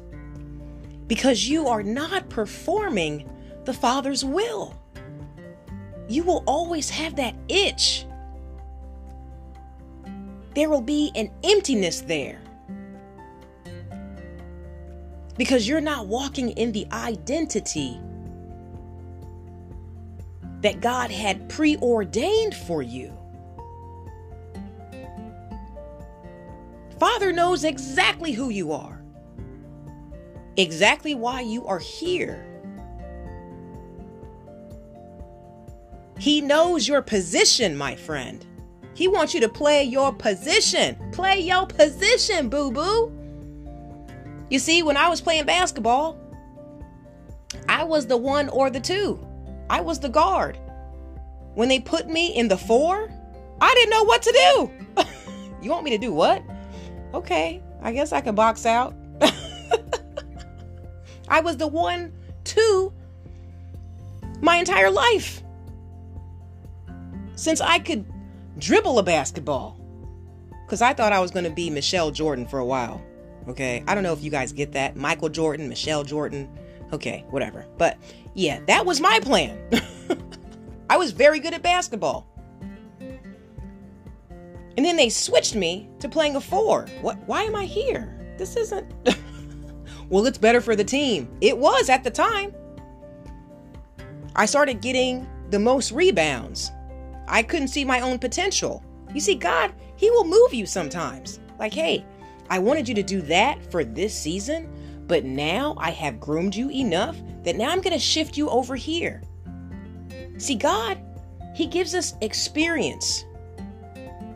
because 1.07 1.47
you 1.47 1.67
are 1.67 1.83
not 1.83 2.29
performing 2.29 3.29
the 3.65 3.73
Father's 3.73 4.25
will. 4.25 4.77
You 6.09 6.23
will 6.23 6.43
always 6.45 6.89
have 6.89 7.15
that 7.15 7.35
itch. 7.47 8.05
There 10.55 10.69
will 10.69 10.81
be 10.81 11.11
an 11.15 11.31
emptiness 11.43 12.01
there 12.01 12.41
because 15.37 15.67
you're 15.67 15.81
not 15.81 16.07
walking 16.07 16.51
in 16.51 16.71
the 16.71 16.87
identity 16.91 17.99
that 20.61 20.81
God 20.81 21.11
had 21.11 21.47
preordained 21.49 22.55
for 22.55 22.81
you. 22.81 23.13
Father 26.99 27.31
knows 27.31 27.63
exactly 27.63 28.31
who 28.31 28.49
you 28.49 28.71
are, 28.71 29.03
exactly 30.57 31.13
why 31.13 31.41
you 31.41 31.65
are 31.67 31.79
here. 31.79 32.43
He 36.17 36.41
knows 36.41 36.87
your 36.87 37.03
position, 37.03 37.77
my 37.77 37.95
friend. 37.95 38.43
He 38.95 39.07
wants 39.07 39.35
you 39.35 39.41
to 39.41 39.49
play 39.49 39.83
your 39.83 40.11
position. 40.11 40.97
Play 41.11 41.41
your 41.41 41.67
position, 41.67 42.49
boo 42.49 42.71
boo. 42.71 43.16
You 44.49 44.59
see, 44.59 44.83
when 44.83 44.97
I 44.97 45.09
was 45.09 45.21
playing 45.21 45.45
basketball, 45.45 46.17
I 47.67 47.83
was 47.83 48.07
the 48.07 48.17
one 48.17 48.49
or 48.49 48.69
the 48.69 48.79
two. 48.79 49.19
I 49.69 49.81
was 49.81 49.99
the 49.99 50.09
guard. 50.09 50.57
When 51.53 51.69
they 51.69 51.79
put 51.79 52.07
me 52.07 52.35
in 52.35 52.47
the 52.47 52.57
four, 52.57 53.11
I 53.59 53.73
didn't 53.73 53.89
know 53.89 54.03
what 54.03 54.21
to 54.21 54.31
do. 54.31 54.71
you 55.61 55.71
want 55.71 55.83
me 55.83 55.91
to 55.91 55.97
do 55.97 56.13
what? 56.13 56.43
Okay, 57.13 57.61
I 57.81 57.91
guess 57.91 58.11
I 58.11 58.21
can 58.21 58.35
box 58.35 58.65
out. 58.65 58.93
I 61.27 61.41
was 61.41 61.57
the 61.57 61.67
one, 61.67 62.13
two, 62.43 62.93
my 64.41 64.57
entire 64.57 64.91
life. 64.91 65.43
Since 67.35 67.59
I 67.59 67.79
could 67.79 68.05
dribble 68.59 68.99
a 68.99 69.03
basketball. 69.03 69.79
Because 70.65 70.81
I 70.81 70.93
thought 70.93 71.13
I 71.13 71.19
was 71.19 71.31
going 71.31 71.45
to 71.45 71.51
be 71.51 71.69
Michelle 71.69 72.11
Jordan 72.11 72.45
for 72.45 72.59
a 72.59 72.65
while. 72.65 73.01
Okay. 73.47 73.83
I 73.87 73.95
don't 73.95 74.03
know 74.03 74.13
if 74.13 74.23
you 74.23 74.31
guys 74.31 74.51
get 74.51 74.71
that. 74.73 74.95
Michael 74.95 75.29
Jordan, 75.29 75.69
Michelle 75.69 76.03
Jordan. 76.03 76.49
Okay, 76.93 77.25
whatever. 77.29 77.65
But 77.77 77.97
yeah, 78.33 78.59
that 78.67 78.85
was 78.85 79.01
my 79.01 79.19
plan. 79.21 79.59
I 80.89 80.97
was 80.97 81.11
very 81.11 81.39
good 81.39 81.53
at 81.53 81.61
basketball. 81.61 82.27
And 82.99 84.85
then 84.85 84.95
they 84.95 85.09
switched 85.09 85.55
me 85.55 85.89
to 85.99 86.07
playing 86.07 86.35
a 86.35 86.41
four. 86.41 86.87
What 87.01 87.17
why 87.27 87.43
am 87.43 87.55
I 87.55 87.65
here? 87.65 88.13
This 88.37 88.55
isn't 88.55 88.93
Well, 90.09 90.25
it's 90.25 90.37
better 90.37 90.61
for 90.61 90.75
the 90.75 90.83
team. 90.85 91.29
It 91.41 91.57
was 91.57 91.89
at 91.89 92.03
the 92.03 92.11
time. 92.11 92.53
I 94.35 94.45
started 94.45 94.81
getting 94.81 95.27
the 95.49 95.59
most 95.59 95.91
rebounds. 95.91 96.71
I 97.27 97.43
couldn't 97.43 97.67
see 97.69 97.83
my 97.83 97.99
own 97.99 98.19
potential. 98.19 98.83
You 99.13 99.19
see, 99.19 99.35
God, 99.35 99.73
He 99.97 100.09
will 100.11 100.23
move 100.23 100.53
you 100.53 100.65
sometimes. 100.65 101.41
Like, 101.59 101.73
hey, 101.73 102.05
I 102.49 102.59
wanted 102.59 102.87
you 102.87 102.95
to 102.95 103.03
do 103.03 103.21
that 103.23 103.71
for 103.71 103.83
this 103.83 104.13
season, 104.13 104.69
but 105.07 105.25
now 105.25 105.75
I 105.77 105.91
have 105.91 106.19
groomed 106.19 106.55
you 106.55 106.69
enough 106.69 107.17
that 107.43 107.55
now 107.55 107.69
I'm 107.69 107.81
going 107.81 107.93
to 107.93 107.99
shift 107.99 108.37
you 108.37 108.49
over 108.49 108.75
here. 108.75 109.21
See, 110.37 110.55
God, 110.55 110.99
He 111.55 111.65
gives 111.65 111.95
us 111.95 112.15
experience 112.21 113.25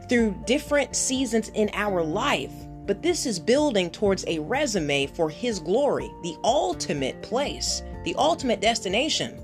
through 0.10 0.36
different 0.46 0.96
seasons 0.96 1.50
in 1.50 1.70
our 1.74 2.04
life, 2.04 2.54
but 2.86 3.02
this 3.02 3.26
is 3.26 3.40
building 3.40 3.90
towards 3.90 4.26
a 4.28 4.40
resume 4.40 5.08
for 5.08 5.30
His 5.30 5.60
glory, 5.60 6.12
the 6.24 6.36
ultimate 6.44 7.22
place, 7.22 7.84
the 8.04 8.16
ultimate 8.16 8.62
destination. 8.62 9.42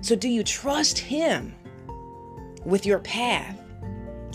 So, 0.00 0.16
do 0.16 0.28
you 0.28 0.42
trust 0.42 0.98
Him 0.98 1.54
with 2.64 2.86
your 2.86 3.00
path? 3.00 3.60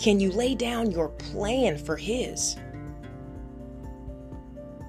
Can 0.02 0.18
you 0.18 0.32
lay 0.32 0.56
down 0.56 0.90
your 0.90 1.10
plan 1.10 1.78
for 1.78 1.96
His? 1.96 2.56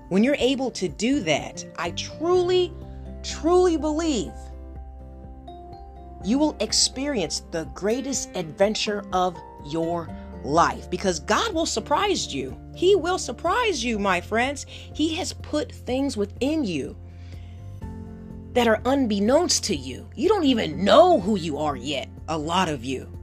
When 0.09 0.23
you're 0.23 0.35
able 0.39 0.71
to 0.71 0.87
do 0.87 1.19
that, 1.19 1.63
I 1.77 1.91
truly, 1.91 2.73
truly 3.21 3.77
believe 3.77 4.31
you 6.25 6.39
will 6.39 6.55
experience 6.59 7.43
the 7.51 7.65
greatest 7.75 8.31
adventure 8.33 9.03
of 9.13 9.37
your 9.67 10.09
life 10.43 10.89
because 10.89 11.19
God 11.19 11.53
will 11.53 11.67
surprise 11.67 12.33
you. 12.33 12.57
He 12.73 12.95
will 12.95 13.19
surprise 13.19 13.83
you, 13.83 13.99
my 13.99 14.19
friends. 14.19 14.65
He 14.67 15.13
has 15.13 15.31
put 15.31 15.71
things 15.71 16.17
within 16.17 16.63
you 16.63 16.97
that 18.53 18.67
are 18.67 18.81
unbeknownst 18.83 19.63
to 19.65 19.75
you. 19.75 20.09
You 20.15 20.27
don't 20.27 20.45
even 20.45 20.83
know 20.83 21.19
who 21.19 21.37
you 21.37 21.59
are 21.59 21.75
yet, 21.75 22.09
a 22.27 22.37
lot 22.37 22.67
of 22.67 22.83
you. 22.83 23.22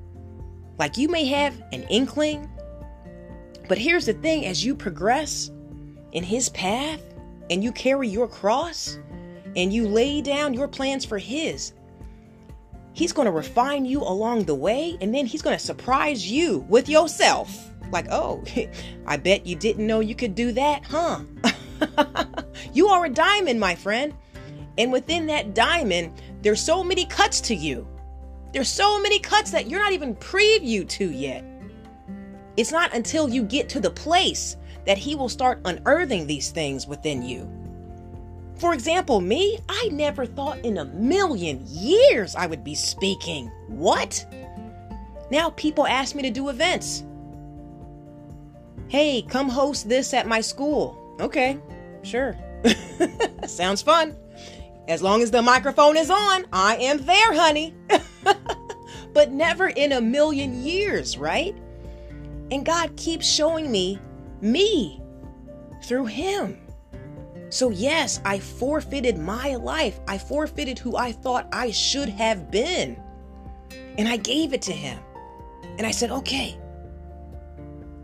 Like 0.80 0.96
you 0.96 1.08
may 1.08 1.26
have 1.26 1.62
an 1.72 1.82
inkling, 1.90 2.50
but 3.68 3.76
here's 3.76 4.06
the 4.06 4.14
thing 4.14 4.46
as 4.46 4.64
you 4.64 4.74
progress 4.74 5.50
in 6.12 6.24
His 6.24 6.48
path 6.48 7.02
and 7.50 7.62
you 7.62 7.70
carry 7.70 8.08
your 8.08 8.26
cross 8.26 8.98
and 9.54 9.70
you 9.74 9.86
lay 9.86 10.22
down 10.22 10.54
your 10.54 10.68
plans 10.68 11.04
for 11.04 11.18
His, 11.18 11.74
He's 12.94 13.12
going 13.12 13.26
to 13.26 13.30
refine 13.30 13.84
you 13.84 14.00
along 14.00 14.44
the 14.44 14.54
way 14.54 14.96
and 15.02 15.14
then 15.14 15.26
He's 15.26 15.42
going 15.42 15.54
to 15.54 15.62
surprise 15.62 16.26
you 16.26 16.64
with 16.70 16.88
yourself. 16.88 17.70
Like, 17.92 18.06
oh, 18.10 18.42
I 19.06 19.18
bet 19.18 19.44
you 19.44 19.56
didn't 19.56 19.86
know 19.86 20.00
you 20.00 20.14
could 20.14 20.34
do 20.34 20.50
that, 20.52 20.82
huh? 20.86 21.20
you 22.72 22.88
are 22.88 23.04
a 23.04 23.10
diamond, 23.10 23.60
my 23.60 23.74
friend. 23.74 24.14
And 24.78 24.90
within 24.90 25.26
that 25.26 25.52
diamond, 25.52 26.22
there's 26.40 26.62
so 26.62 26.82
many 26.82 27.04
cuts 27.04 27.42
to 27.42 27.54
you. 27.54 27.86
There's 28.52 28.68
so 28.68 29.00
many 29.00 29.18
cuts 29.18 29.50
that 29.52 29.68
you're 29.68 29.80
not 29.80 29.92
even 29.92 30.16
preview 30.16 30.88
to 30.88 31.10
yet. 31.10 31.44
It's 32.56 32.72
not 32.72 32.94
until 32.94 33.28
you 33.28 33.44
get 33.44 33.68
to 33.70 33.80
the 33.80 33.90
place 33.90 34.56
that 34.86 34.98
he 34.98 35.14
will 35.14 35.28
start 35.28 35.60
unearthing 35.64 36.26
these 36.26 36.50
things 36.50 36.86
within 36.86 37.22
you. 37.22 37.48
For 38.56 38.74
example, 38.74 39.20
me, 39.20 39.58
I 39.68 39.88
never 39.92 40.26
thought 40.26 40.58
in 40.58 40.78
a 40.78 40.84
million 40.84 41.64
years 41.66 42.34
I 42.34 42.46
would 42.46 42.64
be 42.64 42.74
speaking. 42.74 43.46
What? 43.68 44.26
Now 45.30 45.50
people 45.50 45.86
ask 45.86 46.14
me 46.14 46.22
to 46.22 46.30
do 46.30 46.48
events. 46.48 47.04
Hey, 48.88 49.22
come 49.22 49.48
host 49.48 49.88
this 49.88 50.12
at 50.12 50.26
my 50.26 50.40
school. 50.40 51.16
Okay, 51.20 51.58
sure. 52.02 52.36
Sounds 53.46 53.80
fun. 53.80 54.16
As 54.88 55.00
long 55.00 55.22
as 55.22 55.30
the 55.30 55.40
microphone 55.40 55.96
is 55.96 56.10
on, 56.10 56.44
I 56.52 56.76
am 56.76 56.98
there, 57.06 57.32
honey. 57.32 57.74
but 59.12 59.32
never 59.32 59.68
in 59.68 59.92
a 59.92 60.00
million 60.00 60.62
years, 60.62 61.16
right? 61.16 61.56
And 62.50 62.64
God 62.64 62.96
keeps 62.96 63.26
showing 63.26 63.70
me 63.70 63.98
me 64.40 65.00
through 65.84 66.06
Him. 66.06 66.60
So, 67.50 67.70
yes, 67.70 68.20
I 68.24 68.38
forfeited 68.38 69.18
my 69.18 69.56
life. 69.56 69.98
I 70.06 70.18
forfeited 70.18 70.78
who 70.78 70.96
I 70.96 71.12
thought 71.12 71.48
I 71.52 71.72
should 71.72 72.08
have 72.08 72.50
been. 72.50 73.00
And 73.98 74.08
I 74.08 74.16
gave 74.16 74.52
it 74.52 74.62
to 74.62 74.72
Him. 74.72 75.00
And 75.76 75.86
I 75.86 75.90
said, 75.90 76.10
okay, 76.10 76.58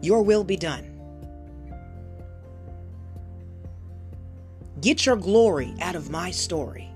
your 0.01 0.23
will 0.23 0.45
be 0.45 0.57
done. 0.57 0.93
Get 4.81 5.07
your 5.07 5.17
glory 5.17 5.75
out 5.81 5.95
of 5.95 6.11
my 6.11 6.31
story. 6.31 6.91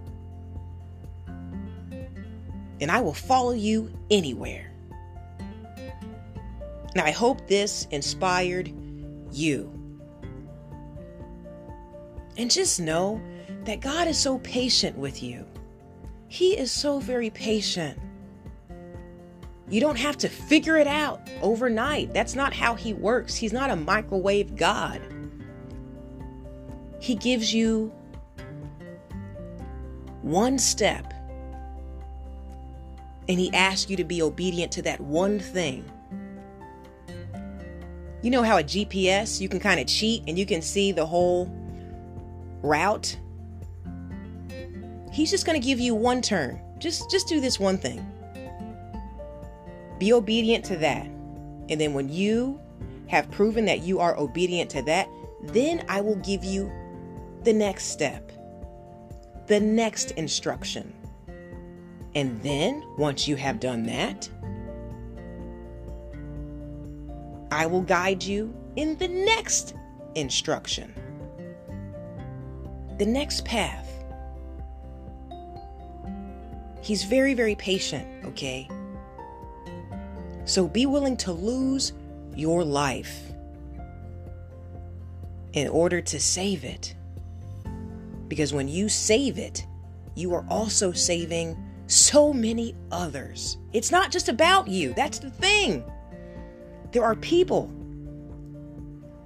And 2.80 2.90
I 2.90 3.00
will 3.00 3.14
follow 3.14 3.52
you 3.52 3.92
anywhere. 4.10 4.72
Now, 6.96 7.04
I 7.04 7.10
hope 7.10 7.46
this 7.46 7.86
inspired 7.90 8.72
you. 9.32 9.72
And 12.36 12.50
just 12.50 12.80
know 12.80 13.20
that 13.64 13.80
God 13.80 14.08
is 14.08 14.18
so 14.18 14.38
patient 14.38 14.96
with 14.96 15.22
you. 15.22 15.44
He 16.28 16.56
is 16.56 16.72
so 16.72 16.98
very 16.98 17.30
patient. 17.30 17.98
You 19.68 19.80
don't 19.80 19.98
have 19.98 20.16
to 20.18 20.28
figure 20.28 20.76
it 20.76 20.86
out 20.86 21.28
overnight. 21.42 22.12
That's 22.12 22.34
not 22.34 22.52
how 22.52 22.74
He 22.74 22.92
works. 22.92 23.36
He's 23.36 23.52
not 23.52 23.70
a 23.70 23.76
microwave 23.76 24.56
God. 24.56 25.00
He 27.00 27.14
gives 27.14 27.54
you 27.54 27.92
one 30.22 30.58
step 30.58 31.14
and 33.30 33.38
He 33.38 33.54
asks 33.54 33.88
you 33.88 33.96
to 33.96 34.02
be 34.02 34.22
obedient 34.22 34.72
to 34.72 34.82
that 34.82 35.00
one 35.00 35.38
thing. 35.38 35.88
You 38.22 38.30
know 38.32 38.42
how 38.42 38.58
a 38.58 38.62
GPS, 38.64 39.40
you 39.40 39.48
can 39.48 39.60
kind 39.60 39.78
of 39.78 39.86
cheat 39.86 40.24
and 40.26 40.36
you 40.36 40.44
can 40.44 40.60
see 40.60 40.90
the 40.90 41.06
whole 41.06 41.46
route, 42.60 43.16
he's 45.12 45.30
just 45.30 45.46
going 45.46 45.58
to 45.58 45.64
give 45.64 45.78
you 45.78 45.94
one 45.94 46.20
turn. 46.20 46.60
Just 46.78 47.08
just 47.08 47.28
do 47.28 47.40
this 47.40 47.60
one 47.60 47.78
thing. 47.78 48.04
Be 50.00 50.12
obedient 50.12 50.64
to 50.64 50.76
that. 50.78 51.06
And 51.06 51.80
then 51.80 51.94
when 51.94 52.08
you 52.08 52.60
have 53.06 53.30
proven 53.30 53.64
that 53.66 53.82
you 53.82 54.00
are 54.00 54.18
obedient 54.18 54.70
to 54.70 54.82
that, 54.82 55.08
then 55.44 55.84
I 55.88 56.00
will 56.00 56.16
give 56.16 56.42
you 56.42 56.70
the 57.44 57.52
next 57.52 57.84
step, 57.84 58.32
the 59.46 59.60
next 59.60 60.10
instruction. 60.12 60.92
And 62.14 62.42
then, 62.42 62.84
once 62.98 63.28
you 63.28 63.36
have 63.36 63.60
done 63.60 63.84
that, 63.86 64.28
I 67.52 67.66
will 67.66 67.82
guide 67.82 68.22
you 68.22 68.54
in 68.76 68.96
the 68.98 69.08
next 69.08 69.74
instruction, 70.14 70.94
the 72.98 73.06
next 73.06 73.44
path. 73.44 73.88
He's 76.82 77.04
very, 77.04 77.34
very 77.34 77.54
patient, 77.54 78.06
okay? 78.24 78.68
So 80.44 80.66
be 80.66 80.86
willing 80.86 81.16
to 81.18 81.32
lose 81.32 81.92
your 82.34 82.64
life 82.64 83.20
in 85.52 85.68
order 85.68 86.00
to 86.00 86.18
save 86.18 86.64
it. 86.64 86.94
Because 88.28 88.52
when 88.52 88.68
you 88.68 88.88
save 88.88 89.38
it, 89.38 89.66
you 90.14 90.32
are 90.34 90.46
also 90.48 90.92
saving 90.92 91.56
so 91.90 92.32
many 92.32 92.74
others. 92.90 93.58
It's 93.72 93.90
not 93.90 94.10
just 94.10 94.28
about 94.28 94.68
you. 94.68 94.92
That's 94.94 95.18
the 95.18 95.30
thing. 95.30 95.84
There 96.92 97.04
are 97.04 97.16
people 97.16 97.72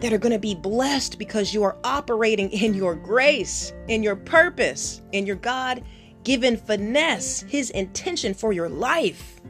that 0.00 0.12
are 0.12 0.18
going 0.18 0.32
to 0.32 0.38
be 0.38 0.54
blessed 0.54 1.18
because 1.18 1.54
you 1.54 1.62
are 1.62 1.76
operating 1.84 2.50
in 2.50 2.74
your 2.74 2.94
grace, 2.94 3.72
in 3.88 4.02
your 4.02 4.16
purpose, 4.16 5.00
in 5.12 5.26
your 5.26 5.36
God 5.36 5.82
given 6.24 6.56
finesse, 6.56 7.40
His 7.42 7.70
intention 7.70 8.34
for 8.34 8.52
your 8.52 8.68
life. 8.68 9.40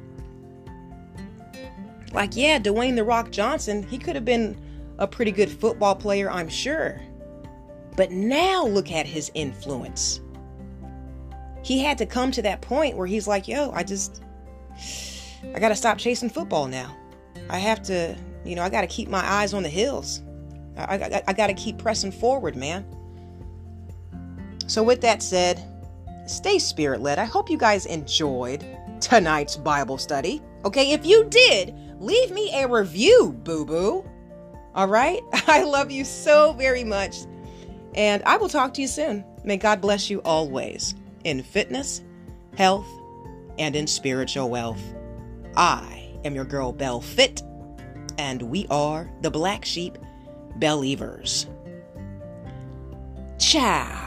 Like, 2.13 2.37
yeah, 2.37 2.59
Dwayne 2.61 2.95
The 2.95 3.05
Rock 3.05 3.33
Johnson, 3.33 3.83
he 3.83 3.99
could 3.99 4.15
have 4.15 4.25
been 4.25 4.57
a 4.99 5.07
pretty 5.07 5.33
good 5.33 5.51
football 5.51 5.97
player, 5.97 6.31
I'm 6.31 6.49
sure. 6.49 7.01
But 7.97 8.13
now 8.13 8.65
look 8.65 8.93
at 8.93 9.07
his 9.07 9.31
influence. 9.35 10.21
He 11.65 11.79
had 11.79 11.97
to 11.99 12.07
come 12.07 12.31
to 12.33 12.43
that 12.43 12.61
point 12.61 12.95
where 12.95 13.07
he's 13.07 13.27
like, 13.27 13.49
yo, 13.49 13.71
I 13.73 13.83
just, 13.85 14.23
I 15.55 15.59
got 15.59 15.71
to 15.71 15.75
stop 15.75 15.97
chasing 15.97 16.29
football 16.29 16.67
now. 16.69 16.95
I 17.49 17.59
have 17.59 17.83
to, 17.85 18.15
you 18.45 18.55
know, 18.55 18.63
I 18.63 18.69
got 18.69 18.83
to 18.83 18.87
keep 18.87 19.09
my 19.09 19.25
eyes 19.25 19.55
on 19.55 19.63
the 19.63 19.71
hills. 19.71 20.21
I, 20.77 20.97
I, 20.97 21.23
I 21.29 21.33
got 21.33 21.47
to 21.47 21.55
keep 21.55 21.79
pressing 21.79 22.13
forward, 22.13 22.55
man. 22.55 22.85
So, 24.67 24.83
with 24.83 25.01
that 25.01 25.23
said, 25.23 25.63
stay 26.27 26.59
spirit 26.59 27.01
led. 27.01 27.19
I 27.19 27.25
hope 27.25 27.49
you 27.49 27.57
guys 27.57 27.87
enjoyed 27.87 28.63
tonight's 29.01 29.57
Bible 29.57 29.97
study. 29.97 30.43
Okay, 30.67 30.93
if 30.93 31.07
you 31.07 31.25
did, 31.31 31.75
leave 31.99 32.31
me 32.31 32.51
a 32.55 32.69
review, 32.69 33.33
boo 33.43 33.65
boo. 33.65 34.05
All 34.75 34.89
right? 34.89 35.23
I 35.47 35.63
love 35.63 35.91
you 35.91 36.05
so 36.05 36.53
very 36.53 36.85
much. 36.85 37.17
And 37.95 38.23
I 38.25 38.37
will 38.37 38.51
talk 38.51 38.75
to 38.75 38.83
you 38.83 38.89
soon. 38.89 39.25
May 39.45 39.57
God 39.57 39.81
bless 39.81 40.11
you 40.11 40.21
always 40.27 40.95
in 41.25 41.43
fitness, 41.43 42.03
health, 42.57 42.87
and 43.59 43.75
in 43.75 43.87
spiritual 43.87 44.49
wealth. 44.51 44.83
I 45.57 46.11
am 46.25 46.35
your 46.35 46.45
girl, 46.45 46.73
Belle 46.73 47.01
Fit, 47.01 47.43
and 48.19 48.43
we 48.43 48.67
are 48.71 49.11
the 49.23 49.31
Black 49.31 49.65
Sheep 49.65 49.99
Believers. 50.57 51.47
Ciao. 53.39 54.04